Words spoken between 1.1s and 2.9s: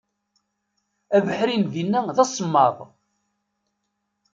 Abeḥri n dinna d asemmaḍ.